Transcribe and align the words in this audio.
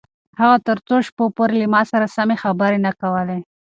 اغا 0.41 0.57
تر 0.67 0.77
څو 0.87 0.95
شپو 1.07 1.23
پورې 1.37 1.55
له 1.61 1.67
ما 1.73 1.81
سره 1.91 2.05
سمې 2.17 2.35
خبرې 2.43 2.79
نه 2.85 2.91
کولې. 3.01 3.39